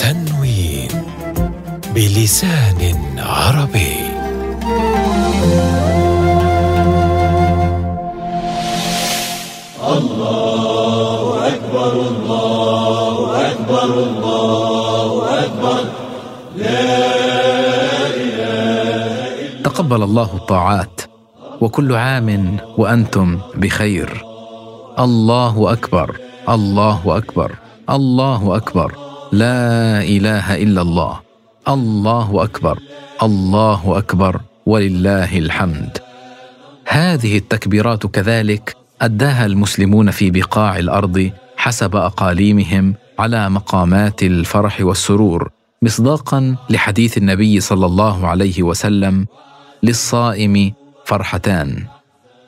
[0.00, 0.88] تنوين
[1.94, 2.80] بلسان
[3.18, 3.94] عربي.
[9.84, 13.16] الله أكبر الله
[13.50, 15.10] أكبر الله
[15.44, 15.80] أكبر.
[16.56, 16.86] لا
[18.16, 21.00] إله تقبل الله الطاعات
[21.60, 24.24] وكل عام وأنتم بخير.
[24.98, 26.16] الله أكبر
[26.48, 27.52] الله أكبر
[27.90, 28.94] الله أكبر.
[29.32, 31.20] لا إله إلا الله.
[31.68, 32.78] الله أكبر
[33.22, 35.98] الله أكبر ولله الحمد.
[36.86, 45.50] هذه التكبيرات كذلك أداها المسلمون في بقاع الأرض حسب أقاليمهم على مقامات الفرح والسرور
[45.82, 49.26] مصداقا لحديث النبي صلى الله عليه وسلم
[49.82, 50.72] للصائم
[51.04, 51.86] فرحتان.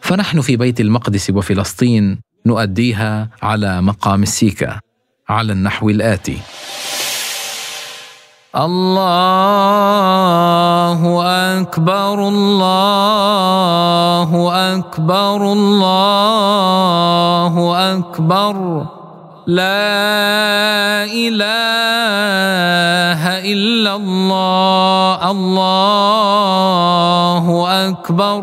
[0.00, 4.80] فنحن في بيت المقدس وفلسطين نؤديها على مقام السيكا
[5.28, 6.38] على النحو الآتي.
[8.56, 9.20] الله
[11.60, 14.30] أكبر الله
[14.74, 17.54] أكبر الله
[17.92, 18.56] أكبر.
[19.46, 21.44] لا إله
[23.52, 27.44] إلا الله الله
[27.88, 28.42] أكبر.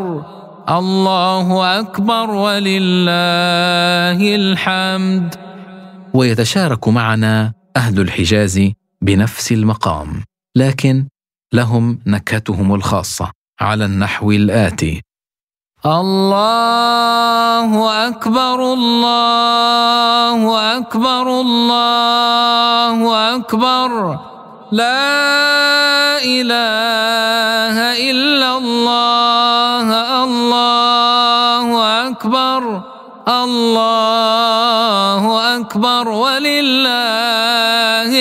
[0.69, 5.35] الله أكبر ولله الحمد.
[6.13, 10.23] ويتشارك معنا أهل الحجاز بنفس المقام
[10.57, 11.07] لكن
[11.53, 15.01] لهم نكهتهم الخاصة على النحو الآتي.
[15.85, 17.71] الله
[18.07, 20.41] أكبر الله
[20.77, 24.19] أكبر الله أكبر.
[24.71, 26.72] لا إله
[32.23, 32.81] أكبر.
[33.27, 33.59] الله
[35.59, 36.07] أكبر.
[36.07, 36.89] ولله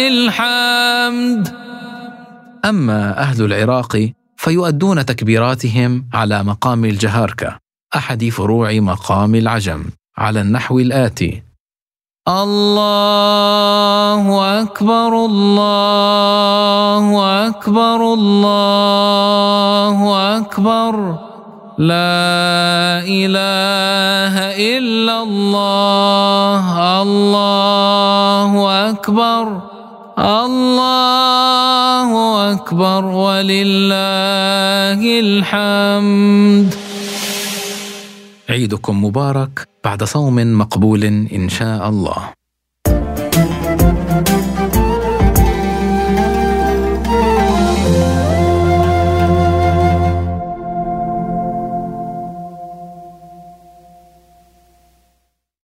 [0.08, 1.48] الحمد.
[2.64, 7.56] أما أهل العراق فيؤدون تكبيراتهم على مقام الجهاركة.
[7.96, 9.84] أحد فروع مقام العجم.
[10.18, 11.42] على النحو الآتي.
[12.28, 13.02] الله
[14.62, 15.24] أكبر.
[15.24, 17.06] الله
[17.48, 18.14] أكبر.
[18.14, 19.96] الله
[20.36, 21.31] أكبر.
[21.78, 27.02] لا إله إلا الله.
[27.02, 28.52] الله
[28.90, 29.60] أكبر.
[30.18, 32.10] الله
[32.52, 33.04] أكبر.
[33.04, 36.74] ولله الحمد.
[38.50, 42.41] عيدكم مبارك بعد صوم مقبول إن شاء الله.